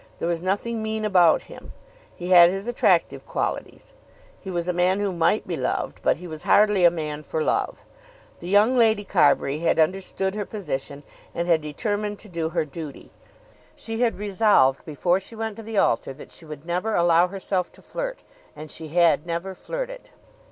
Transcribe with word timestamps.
There 0.17 0.27
was 0.27 0.41
nothing 0.41 0.81
mean 0.81 1.05
about 1.05 1.43
him. 1.43 1.73
He 2.15 2.31
had 2.31 2.49
his 2.49 2.67
attractive 2.67 3.23
qualities. 3.27 3.93
He 4.39 4.49
was 4.49 4.67
a 4.67 4.73
man 4.73 4.99
who 4.99 5.13
might 5.13 5.45
be 5.45 5.55
loved; 5.55 6.01
but 6.01 6.17
he 6.17 6.25
was 6.25 6.41
hardly 6.41 6.83
a 6.83 6.89
man 6.89 7.21
for 7.21 7.39
love. 7.43 7.83
The 8.39 8.47
young 8.47 8.75
Lady 8.75 9.03
Carbury 9.03 9.59
had 9.59 9.77
understood 9.77 10.33
her 10.33 10.43
position 10.43 11.03
and 11.35 11.47
had 11.47 11.61
determined 11.61 12.17
to 12.17 12.29
do 12.29 12.49
her 12.49 12.65
duty. 12.65 13.11
She 13.75 14.01
had 14.01 14.17
resolved 14.17 14.83
before 14.85 15.19
she 15.19 15.35
went 15.35 15.55
to 15.57 15.61
the 15.61 15.77
altar 15.77 16.13
that 16.13 16.31
she 16.31 16.45
would 16.45 16.65
never 16.65 16.95
allow 16.95 17.27
herself 17.27 17.71
to 17.73 17.83
flirt 17.83 18.23
and 18.55 18.71
she 18.71 18.87
had 18.87 19.27
never 19.27 19.53
flirted. 19.53 20.09